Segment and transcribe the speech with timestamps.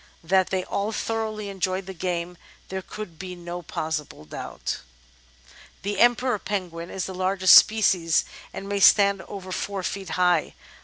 [0.23, 2.35] That they all thoroughly enjoyed the game,
[2.69, 4.81] there could be no possible doubt."
[5.45, 5.51] ^
[5.83, 10.55] The Emperor Penguin is the largest species and may stand over four feet high.